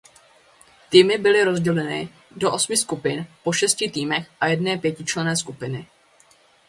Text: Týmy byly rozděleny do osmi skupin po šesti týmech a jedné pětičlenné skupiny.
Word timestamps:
Týmy 0.89 1.17
byly 1.17 1.43
rozděleny 1.43 2.09
do 2.31 2.53
osmi 2.53 2.77
skupin 2.77 3.27
po 3.43 3.51
šesti 3.53 3.89
týmech 3.89 4.27
a 4.41 4.47
jedné 4.47 4.77
pětičlenné 4.77 5.35
skupiny. 5.35 5.87